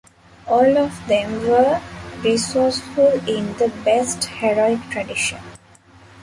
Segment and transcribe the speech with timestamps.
[0.47, 1.79] All of them were
[2.23, 5.37] resourceful in the best heroic tradition.